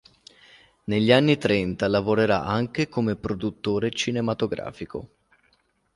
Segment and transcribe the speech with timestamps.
[0.85, 5.09] Negli anni trenta lavorerà anche come produttore cinematografico.